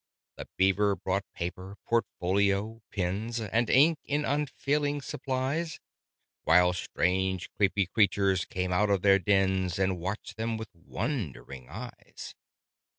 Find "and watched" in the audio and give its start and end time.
9.77-10.37